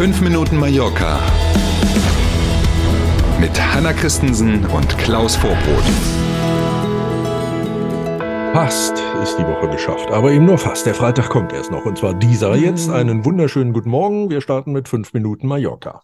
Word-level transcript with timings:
5 0.00 0.22
Minuten 0.22 0.56
Mallorca 0.56 1.20
mit 3.38 3.50
Hanna 3.60 3.92
Christensen 3.92 4.64
und 4.64 4.96
Klaus 4.96 5.36
Vorbrot. 5.36 5.84
Fast 8.54 8.94
ist 9.22 9.36
die 9.36 9.42
Woche 9.42 9.68
geschafft, 9.68 10.10
aber 10.10 10.32
eben 10.32 10.46
nur 10.46 10.56
fast. 10.56 10.86
Der 10.86 10.94
Freitag 10.94 11.28
kommt 11.28 11.52
erst 11.52 11.70
noch 11.70 11.84
und 11.84 11.98
zwar 11.98 12.14
dieser 12.14 12.56
jetzt. 12.56 12.88
Einen 12.88 13.26
wunderschönen 13.26 13.74
guten 13.74 13.90
Morgen. 13.90 14.30
Wir 14.30 14.40
starten 14.40 14.72
mit 14.72 14.88
5 14.88 15.12
Minuten 15.12 15.46
Mallorca. 15.46 16.00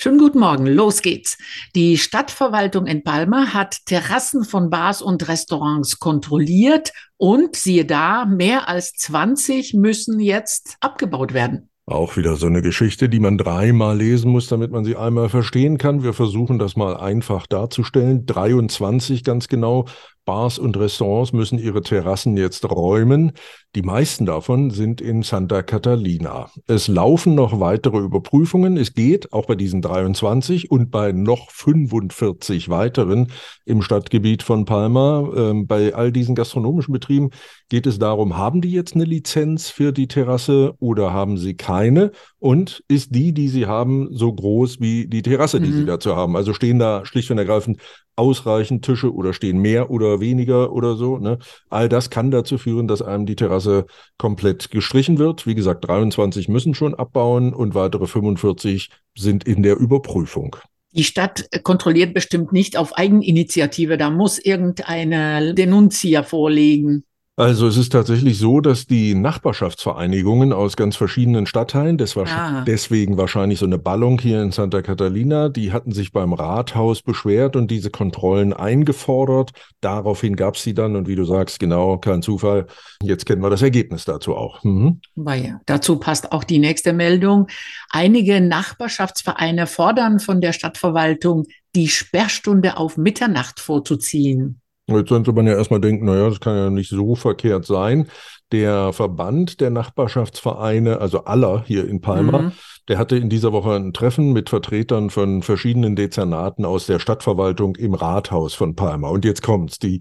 Schönen 0.00 0.18
guten 0.18 0.38
Morgen, 0.38 0.68
los 0.68 1.02
geht's. 1.02 1.38
Die 1.74 1.98
Stadtverwaltung 1.98 2.86
in 2.86 3.02
Palma 3.02 3.52
hat 3.52 3.78
Terrassen 3.86 4.44
von 4.44 4.70
Bars 4.70 5.02
und 5.02 5.26
Restaurants 5.26 5.98
kontrolliert 5.98 6.92
und 7.16 7.56
siehe 7.56 7.84
da, 7.84 8.26
mehr 8.26 8.68
als 8.68 8.92
20 8.92 9.74
müssen 9.74 10.20
jetzt 10.20 10.76
abgebaut 10.80 11.34
werden. 11.34 11.68
Auch 11.88 12.18
wieder 12.18 12.36
so 12.36 12.44
eine 12.46 12.60
Geschichte, 12.60 13.08
die 13.08 13.18
man 13.18 13.38
dreimal 13.38 13.96
lesen 13.96 14.30
muss, 14.30 14.46
damit 14.46 14.70
man 14.70 14.84
sie 14.84 14.96
einmal 14.96 15.30
verstehen 15.30 15.78
kann. 15.78 16.02
Wir 16.02 16.12
versuchen 16.12 16.58
das 16.58 16.76
mal 16.76 16.94
einfach 16.98 17.46
darzustellen. 17.46 18.26
23 18.26 19.24
ganz 19.24 19.48
genau 19.48 19.86
Bars 20.28 20.58
und 20.58 20.76
Restaurants 20.76 21.32
müssen 21.32 21.58
ihre 21.58 21.80
Terrassen 21.80 22.36
jetzt 22.36 22.70
räumen. 22.70 23.32
Die 23.74 23.80
meisten 23.80 24.26
davon 24.26 24.68
sind 24.68 25.00
in 25.00 25.22
Santa 25.22 25.62
Catalina. 25.62 26.50
Es 26.66 26.86
laufen 26.86 27.34
noch 27.34 27.60
weitere 27.60 27.96
Überprüfungen. 27.96 28.76
Es 28.76 28.92
geht 28.92 29.32
auch 29.32 29.46
bei 29.46 29.54
diesen 29.54 29.80
23 29.80 30.70
und 30.70 30.90
bei 30.90 31.12
noch 31.12 31.50
45 31.50 32.68
weiteren 32.68 33.28
im 33.64 33.80
Stadtgebiet 33.80 34.42
von 34.42 34.66
Palma. 34.66 35.26
Ähm, 35.34 35.66
bei 35.66 35.94
all 35.94 36.12
diesen 36.12 36.34
gastronomischen 36.34 36.92
Betrieben 36.92 37.30
geht 37.70 37.86
es 37.86 37.98
darum, 37.98 38.36
haben 38.36 38.60
die 38.60 38.72
jetzt 38.72 38.96
eine 38.96 39.04
Lizenz 39.04 39.70
für 39.70 39.92
die 39.92 40.08
Terrasse 40.08 40.74
oder 40.78 41.14
haben 41.14 41.38
sie 41.38 41.54
keine? 41.54 42.12
Und 42.38 42.84
ist 42.86 43.14
die, 43.14 43.32
die 43.32 43.48
sie 43.48 43.64
haben, 43.64 44.08
so 44.12 44.30
groß 44.30 44.78
wie 44.78 45.06
die 45.06 45.22
Terrasse, 45.22 45.58
die 45.58 45.70
mhm. 45.70 45.76
sie 45.76 45.86
dazu 45.86 46.14
haben? 46.14 46.36
Also 46.36 46.52
stehen 46.52 46.78
da 46.78 47.06
schlicht 47.06 47.30
und 47.30 47.38
ergreifend 47.38 47.78
ausreichend 48.18 48.84
Tische 48.84 49.14
oder 49.14 49.32
stehen 49.32 49.58
mehr 49.58 49.90
oder 49.90 50.20
weniger 50.20 50.72
oder 50.72 50.96
so. 50.96 51.18
Ne? 51.18 51.38
All 51.70 51.88
das 51.88 52.10
kann 52.10 52.30
dazu 52.30 52.58
führen, 52.58 52.88
dass 52.88 53.02
einem 53.02 53.26
die 53.26 53.36
Terrasse 53.36 53.86
komplett 54.18 54.70
gestrichen 54.70 55.18
wird. 55.18 55.46
Wie 55.46 55.54
gesagt, 55.54 55.86
23 55.86 56.48
müssen 56.48 56.74
schon 56.74 56.94
abbauen 56.94 57.54
und 57.54 57.74
weitere 57.74 58.06
45 58.06 58.90
sind 59.16 59.44
in 59.44 59.62
der 59.62 59.76
Überprüfung. 59.76 60.56
Die 60.92 61.04
Stadt 61.04 61.48
kontrolliert 61.62 62.14
bestimmt 62.14 62.52
nicht 62.52 62.76
auf 62.76 62.96
Eigeninitiative. 62.96 63.98
Da 63.98 64.10
muss 64.10 64.38
irgendeine 64.38 65.54
Denunzia 65.54 66.22
vorlegen. 66.22 67.04
Also 67.38 67.68
es 67.68 67.76
ist 67.76 67.90
tatsächlich 67.92 68.36
so, 68.36 68.60
dass 68.60 68.86
die 68.86 69.14
Nachbarschaftsvereinigungen 69.14 70.52
aus 70.52 70.76
ganz 70.76 70.96
verschiedenen 70.96 71.46
Stadtteilen, 71.46 71.96
das 71.96 72.16
war 72.16 72.26
ah. 72.26 72.64
deswegen 72.66 73.16
wahrscheinlich 73.16 73.60
so 73.60 73.64
eine 73.66 73.78
Ballung 73.78 74.20
hier 74.20 74.42
in 74.42 74.50
Santa 74.50 74.82
Catalina, 74.82 75.48
die 75.48 75.70
hatten 75.70 75.92
sich 75.92 76.10
beim 76.10 76.32
Rathaus 76.32 77.00
beschwert 77.00 77.54
und 77.54 77.70
diese 77.70 77.90
Kontrollen 77.90 78.52
eingefordert. 78.52 79.52
Daraufhin 79.80 80.34
gab 80.34 80.56
es 80.56 80.64
sie 80.64 80.74
dann 80.74 80.96
und 80.96 81.06
wie 81.06 81.14
du 81.14 81.24
sagst, 81.24 81.60
genau, 81.60 81.98
kein 81.98 82.22
Zufall. 82.22 82.66
Jetzt 83.04 83.24
kennen 83.24 83.40
wir 83.40 83.50
das 83.50 83.62
Ergebnis 83.62 84.04
dazu 84.04 84.34
auch. 84.34 84.64
Mhm. 84.64 85.00
Ja, 85.14 85.60
dazu 85.64 86.00
passt 86.00 86.32
auch 86.32 86.42
die 86.42 86.58
nächste 86.58 86.92
Meldung. 86.92 87.46
Einige 87.90 88.40
Nachbarschaftsvereine 88.40 89.68
fordern 89.68 90.18
von 90.18 90.40
der 90.40 90.52
Stadtverwaltung, 90.52 91.44
die 91.76 91.86
Sperrstunde 91.86 92.78
auf 92.78 92.96
Mitternacht 92.96 93.60
vorzuziehen. 93.60 94.60
Jetzt 94.88 95.08
könnte 95.08 95.32
man 95.32 95.46
ja 95.46 95.54
erstmal 95.54 95.80
denken, 95.80 96.06
naja, 96.06 96.28
das 96.28 96.40
kann 96.40 96.56
ja 96.56 96.70
nicht 96.70 96.88
so 96.88 97.14
verkehrt 97.14 97.66
sein. 97.66 98.08
Der 98.52 98.94
Verband 98.94 99.60
der 99.60 99.68
Nachbarschaftsvereine, 99.68 101.00
also 101.00 101.24
aller 101.24 101.62
hier 101.66 101.86
in 101.86 102.00
Palma, 102.00 102.38
mhm. 102.38 102.52
der 102.88 102.96
hatte 102.96 103.16
in 103.16 103.28
dieser 103.28 103.52
Woche 103.52 103.74
ein 103.74 103.92
Treffen 103.92 104.32
mit 104.32 104.48
Vertretern 104.48 105.10
von 105.10 105.42
verschiedenen 105.42 105.94
Dezernaten 105.94 106.64
aus 106.64 106.86
der 106.86 106.98
Stadtverwaltung 106.98 107.76
im 107.76 107.92
Rathaus 107.92 108.54
von 108.54 108.74
Palma. 108.74 109.08
Und 109.08 109.26
jetzt 109.26 109.42
kommt's. 109.42 109.78
Die 109.78 110.00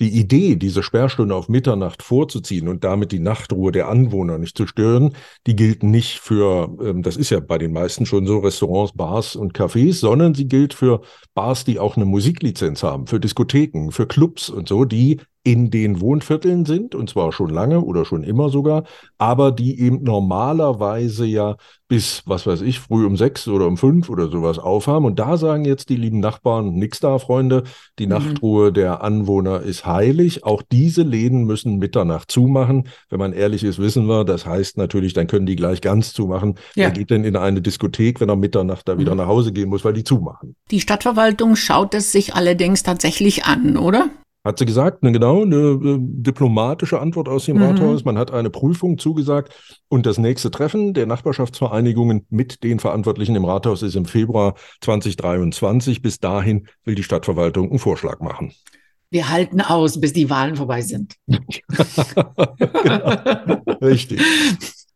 die 0.00 0.10
Idee, 0.10 0.56
diese 0.56 0.82
Sperrstunde 0.82 1.34
auf 1.34 1.48
Mitternacht 1.48 2.02
vorzuziehen 2.02 2.68
und 2.68 2.84
damit 2.84 3.12
die 3.12 3.18
Nachtruhe 3.18 3.72
der 3.72 3.88
Anwohner 3.88 4.38
nicht 4.38 4.56
zu 4.56 4.66
stören, 4.66 5.14
die 5.46 5.56
gilt 5.56 5.82
nicht 5.82 6.18
für, 6.18 6.76
ähm, 6.82 7.02
das 7.02 7.16
ist 7.16 7.30
ja 7.30 7.40
bei 7.40 7.58
den 7.58 7.72
meisten 7.72 8.06
schon 8.06 8.26
so, 8.26 8.38
Restaurants, 8.38 8.92
Bars 8.92 9.36
und 9.36 9.56
Cafés, 9.56 9.94
sondern 9.94 10.34
sie 10.34 10.48
gilt 10.48 10.74
für 10.74 11.00
Bars, 11.34 11.64
die 11.64 11.78
auch 11.78 11.96
eine 11.96 12.04
Musiklizenz 12.04 12.82
haben, 12.82 13.06
für 13.06 13.20
Diskotheken, 13.20 13.90
für 13.90 14.06
Clubs 14.06 14.50
und 14.50 14.68
so, 14.68 14.84
die 14.84 15.20
in 15.46 15.70
den 15.70 16.00
Wohnvierteln 16.00 16.64
sind, 16.64 16.96
und 16.96 17.08
zwar 17.08 17.30
schon 17.30 17.50
lange 17.50 17.80
oder 17.80 18.04
schon 18.04 18.24
immer 18.24 18.48
sogar, 18.48 18.82
aber 19.16 19.52
die 19.52 19.78
eben 19.78 20.02
normalerweise 20.02 21.24
ja 21.24 21.54
bis, 21.86 22.24
was 22.26 22.48
weiß 22.48 22.62
ich, 22.62 22.80
früh 22.80 23.06
um 23.06 23.16
sechs 23.16 23.46
oder 23.46 23.68
um 23.68 23.76
fünf 23.76 24.10
oder 24.10 24.26
sowas 24.28 24.58
aufhaben. 24.58 25.04
Und 25.04 25.20
da 25.20 25.36
sagen 25.36 25.64
jetzt 25.64 25.88
die 25.88 25.94
lieben 25.94 26.18
Nachbarn, 26.18 26.72
nix 26.72 26.98
da, 26.98 27.20
Freunde, 27.20 27.62
die 28.00 28.06
mhm. 28.06 28.12
Nachtruhe 28.14 28.72
der 28.72 29.04
Anwohner 29.04 29.60
ist 29.60 29.86
heilig. 29.86 30.42
Auch 30.42 30.62
diese 30.62 31.04
Läden 31.04 31.44
müssen 31.44 31.78
Mitternacht 31.78 32.32
zumachen. 32.32 32.88
Wenn 33.08 33.20
man 33.20 33.32
ehrlich 33.32 33.62
ist, 33.62 33.78
wissen 33.78 34.08
wir, 34.08 34.24
das 34.24 34.46
heißt 34.46 34.78
natürlich, 34.78 35.12
dann 35.12 35.28
können 35.28 35.46
die 35.46 35.54
gleich 35.54 35.80
ganz 35.80 36.12
zumachen. 36.12 36.56
Ja. 36.74 36.86
Wer 36.86 36.90
geht 36.90 37.10
denn 37.10 37.22
in 37.22 37.36
eine 37.36 37.62
Diskothek, 37.62 38.20
wenn 38.20 38.30
er 38.30 38.36
Mitternacht 38.36 38.88
da 38.88 38.98
wieder 38.98 39.12
mhm. 39.12 39.18
nach 39.18 39.28
Hause 39.28 39.52
gehen 39.52 39.68
muss, 39.68 39.84
weil 39.84 39.92
die 39.92 40.02
zumachen? 40.02 40.56
Die 40.72 40.80
Stadtverwaltung 40.80 41.54
schaut 41.54 41.94
es 41.94 42.10
sich 42.10 42.34
allerdings 42.34 42.82
tatsächlich 42.82 43.44
an, 43.44 43.76
oder? 43.76 44.10
Hat 44.46 44.60
sie 44.60 44.64
gesagt, 44.64 45.02
ne, 45.02 45.10
genau, 45.10 45.42
eine, 45.42 45.56
eine 45.56 45.98
diplomatische 45.98 47.00
Antwort 47.00 47.28
aus 47.28 47.46
dem 47.46 47.56
mhm. 47.56 47.64
Rathaus. 47.64 48.04
Man 48.04 48.16
hat 48.16 48.30
eine 48.30 48.48
Prüfung 48.48 48.96
zugesagt 48.96 49.52
und 49.88 50.06
das 50.06 50.18
nächste 50.18 50.52
Treffen 50.52 50.94
der 50.94 51.06
Nachbarschaftsvereinigungen 51.06 52.26
mit 52.30 52.62
den 52.62 52.78
Verantwortlichen 52.78 53.34
im 53.34 53.44
Rathaus 53.44 53.82
ist 53.82 53.96
im 53.96 54.04
Februar 54.04 54.54
2023. 54.82 56.00
Bis 56.00 56.20
dahin 56.20 56.68
will 56.84 56.94
die 56.94 57.02
Stadtverwaltung 57.02 57.70
einen 57.70 57.80
Vorschlag 57.80 58.20
machen. 58.20 58.52
Wir 59.10 59.30
halten 59.30 59.60
aus, 59.60 60.00
bis 60.00 60.12
die 60.12 60.30
Wahlen 60.30 60.54
vorbei 60.54 60.80
sind. 60.80 61.16
genau. 61.26 61.42
Richtig. 63.82 64.20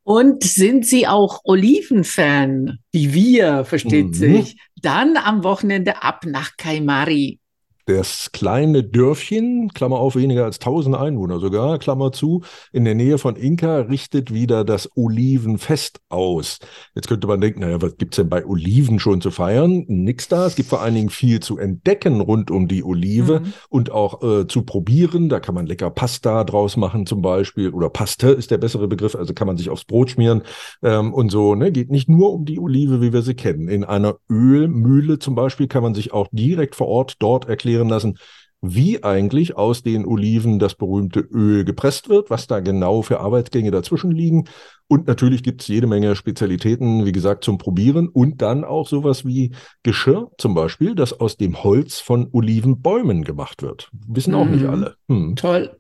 Und 0.05 0.45
sind 0.45 0.87
Sie 0.87 1.09
auch 1.09 1.41
Olivenfan, 1.43 2.79
wie 2.93 3.13
wir, 3.13 3.65
versteht 3.65 4.11
mhm. 4.11 4.15
sich, 4.15 4.57
dann 4.81 5.17
am 5.17 5.43
Wochenende 5.43 6.05
ab 6.05 6.25
nach 6.25 6.57
Kaimari. 6.57 7.40
Das 7.87 8.31
kleine 8.33 8.85
Dörfchen, 8.85 9.71
Klammer 9.75 9.99
auf, 9.99 10.17
weniger 10.17 10.45
als 10.45 10.59
1000 10.61 10.97
Einwohner 10.97 11.41
sogar, 11.41 11.79
Klammer 11.79 12.13
zu, 12.13 12.43
in 12.73 12.85
der 12.85 12.95
Nähe 12.95 13.19
von 13.19 13.37
Inka 13.37 13.81
richtet 13.81 14.33
wieder 14.33 14.65
das 14.65 14.89
Olivenfest 14.97 16.01
aus. 16.09 16.59
Jetzt 16.95 17.09
könnte 17.09 17.27
man 17.27 17.41
denken, 17.41 17.61
naja, 17.61 17.81
was 17.83 17.97
gibt's 17.97 18.17
denn 18.17 18.29
bei 18.29 18.45
Oliven 18.45 18.99
schon 18.99 19.21
zu 19.21 19.31
feiern? 19.31 19.85
Nix 19.89 20.29
da. 20.29 20.47
Es 20.47 20.57
gibt 20.57 20.69
vor 20.69 20.83
allen 20.83 20.95
Dingen 20.95 21.11
viel 21.11 21.41
zu 21.41 21.59
entdecken 21.59 22.21
rund 22.21 22.51
um 22.51 22.69
die 22.69 22.85
Olive 22.85 23.41
mhm. 23.41 23.53
und 23.69 23.91
auch 23.91 24.23
äh, 24.23 24.47
zu 24.47 24.63
probieren. 24.63 25.29
Da 25.29 25.41
kann 25.41 25.55
man 25.55 25.67
lecker 25.67 25.91
Pasta 25.91 26.45
draus 26.45 26.77
machen 26.77 27.07
zum 27.07 27.23
Beispiel 27.23 27.71
oder 27.71 27.91
Paste 27.91 28.29
ist 28.29 28.51
der 28.51 28.59
bessere 28.59 28.89
Begriff, 28.89 29.15
also 29.15 29.35
kann 29.35 29.47
man 29.47 29.57
sich 29.57 29.71
aufs 29.71 29.85
Brot 29.85 30.11
schmieren 30.11 30.43
ähm, 30.83 31.13
und 31.15 31.31
so. 31.31 31.55
Ne? 31.55 31.73
Geht 31.73 31.91
nicht 31.91 32.09
nur 32.09 32.33
um 32.33 32.45
die 32.45 32.59
Olive, 32.59 33.01
wie 33.01 33.13
wir 33.13 33.23
sie 33.23 33.35
kennen. 33.35 33.69
In 33.69 33.85
einer 33.85 34.17
Ölmühle 34.29 35.19
zum 35.19 35.35
Beispiel 35.35 35.69
kann 35.69 35.83
man 35.83 35.95
sich 35.95 36.13
auch 36.13 36.29
direkt 36.33 36.77
vor 36.77 36.89
Ort 36.89 37.17
dort 37.21 37.49
erklären, 37.49 37.70
erklären 37.71 37.89
lassen, 37.89 38.19
wie 38.63 39.03
eigentlich 39.03 39.57
aus 39.57 39.83
den 39.83 40.05
Oliven 40.05 40.59
das 40.59 40.75
berühmte 40.75 41.21
Öl 41.21 41.65
gepresst 41.65 42.11
wird, 42.11 42.29
was 42.29 42.47
da 42.47 42.61
genau 42.61 43.01
für 43.01 43.21
Arbeitsgänge 43.21 43.71
dazwischen 43.71 44.11
liegen. 44.11 44.49
Und 44.87 45.07
natürlich 45.07 45.43
gibt 45.43 45.63
es 45.63 45.69
jede 45.69 45.87
Menge 45.87 46.15
Spezialitäten, 46.15 47.07
wie 47.07 47.13
gesagt, 47.13 47.43
zum 47.43 47.57
Probieren 47.57 48.09
und 48.09 48.43
dann 48.43 48.65
auch 48.65 48.87
sowas 48.87 49.25
wie 49.25 49.55
Geschirr 49.83 50.31
zum 50.37 50.55
Beispiel, 50.55 50.95
das 50.95 51.19
aus 51.19 51.39
dem 51.39 51.63
Holz 51.63 52.01
von 52.01 52.29
Olivenbäumen 52.33 53.25
gemacht 53.25 53.63
wird. 53.63 53.89
Wissen 54.09 54.35
auch 54.35 54.45
mhm. 54.45 54.51
nicht 54.51 54.67
alle. 54.67 54.95
Hm. 55.09 55.37
Toll. 55.37 55.79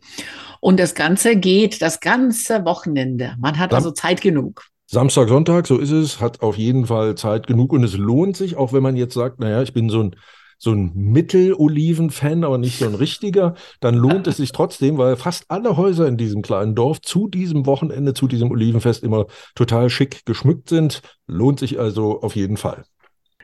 Und 0.60 0.80
das 0.80 0.94
Ganze 0.94 1.36
geht 1.36 1.82
das 1.82 2.00
ganze 2.00 2.64
Wochenende. 2.64 3.34
Man 3.38 3.58
hat 3.58 3.74
also 3.74 3.90
Zeit 3.90 4.22
genug. 4.22 4.64
Samstag, 4.86 5.28
Sonntag, 5.28 5.66
so 5.66 5.76
ist 5.78 5.92
es, 5.92 6.20
hat 6.20 6.40
auf 6.40 6.56
jeden 6.56 6.86
Fall 6.86 7.14
Zeit 7.14 7.46
genug 7.46 7.72
und 7.72 7.84
es 7.84 7.96
lohnt 7.96 8.36
sich, 8.36 8.56
auch 8.56 8.72
wenn 8.72 8.82
man 8.82 8.96
jetzt 8.96 9.14
sagt, 9.14 9.38
naja, 9.38 9.60
ich 9.62 9.72
bin 9.72 9.90
so 9.90 10.02
ein 10.02 10.16
so 10.60 10.72
ein 10.72 10.92
Mittel-Oliven-Fan, 10.94 12.44
aber 12.44 12.58
nicht 12.58 12.78
so 12.78 12.84
ein 12.84 12.94
richtiger, 12.94 13.54
dann 13.80 13.94
lohnt 13.94 14.26
es 14.26 14.36
sich 14.36 14.52
trotzdem, 14.52 14.98
weil 14.98 15.16
fast 15.16 15.46
alle 15.48 15.78
Häuser 15.78 16.06
in 16.06 16.18
diesem 16.18 16.42
kleinen 16.42 16.74
Dorf 16.74 17.00
zu 17.00 17.28
diesem 17.28 17.64
Wochenende, 17.64 18.12
zu 18.12 18.28
diesem 18.28 18.50
Olivenfest 18.50 19.02
immer 19.02 19.26
total 19.54 19.88
schick 19.88 20.26
geschmückt 20.26 20.68
sind. 20.68 21.00
Lohnt 21.26 21.58
sich 21.58 21.80
also 21.80 22.20
auf 22.20 22.36
jeden 22.36 22.58
Fall. 22.58 22.84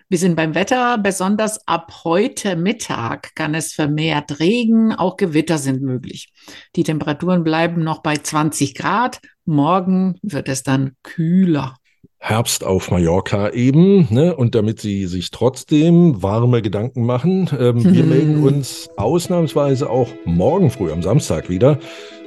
Wir 0.09 0.19
sind 0.19 0.37
beim 0.37 0.55
Wetter, 0.55 0.99
besonders 0.99 1.67
ab 1.67 2.05
heute 2.05 2.55
Mittag 2.55 3.35
kann 3.35 3.55
es 3.55 3.73
vermehrt 3.73 4.39
Regen, 4.39 4.93
auch 4.93 5.17
Gewitter 5.17 5.57
sind 5.57 5.83
möglich. 5.83 6.33
Die 6.77 6.85
Temperaturen 6.85 7.43
bleiben 7.43 7.83
noch 7.83 8.03
bei 8.03 8.17
20 8.17 8.75
Grad. 8.75 9.21
Morgen 9.47 10.17
wird 10.23 10.49
es 10.49 10.63
dann 10.63 10.93
kühler. 11.03 11.77
Herbst 12.27 12.65
auf 12.65 12.91
Mallorca 12.91 13.51
eben. 13.51 14.09
Ne? 14.11 14.35
Und 14.35 14.57
damit 14.57 14.81
Sie 14.81 15.07
sich 15.07 15.31
trotzdem 15.31 16.25
warme 16.25 16.61
Gedanken 16.61 17.07
machen, 17.07 17.49
ähm, 17.57 17.85
wir 17.85 18.03
melden 18.03 18.43
uns 18.43 18.89
ausnahmsweise 18.97 19.89
auch 19.89 20.09
morgen 20.25 20.71
früh 20.71 20.91
am 20.91 21.03
Samstag 21.03 21.49
wieder. 21.49 21.79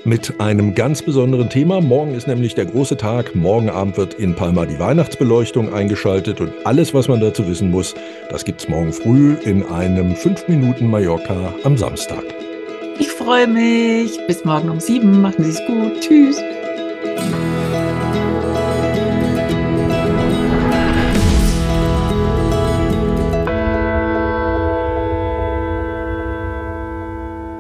mit 0.06 0.40
einem 0.40 0.76
ganz 0.76 1.02
besonderen 1.02 1.50
Thema. 1.50 1.82
Morgen 1.82 2.14
ist 2.14 2.26
nämlich 2.26 2.56
der 2.56 2.64
große 2.64 2.96
Tag. 2.96 3.36
Morgen 3.36 3.70
Abend 3.70 3.98
wird 3.98 4.14
in 4.14 4.34
Palma 4.34 4.66
die 4.66 4.80
Weihnachtsbeleuchtung 4.80 5.74
eingeschaltet 5.74 6.40
und 6.40 6.54
alles, 6.64 6.94
was 6.94 7.10
man 7.10 7.20
dazu 7.20 7.46
wissen 7.46 7.70
muss, 7.70 7.96
das 8.30 8.46
gibt's 8.46 8.70
morgen 8.70 8.94
früh 8.94 9.34
in 9.44 9.62
einem 9.66 10.16
5 10.16 10.48
Minuten 10.48 10.90
Mallorca 10.90 11.54
am 11.66 11.78
Samstag. 11.78 12.24
Ich 12.98 13.10
freue 13.10 13.48
mich. 13.48 14.18
Bis 14.26 14.46
morgen 14.46 14.70
um 14.70 14.80
sieben. 14.80 15.22
Machen 15.22 15.44
Sie 15.44 15.52
es 15.52 15.62
gut. 15.68 16.00
Tschüss. 16.00 16.42